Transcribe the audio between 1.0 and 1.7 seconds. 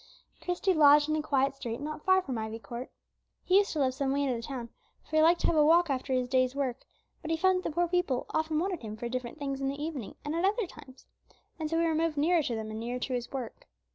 in a quiet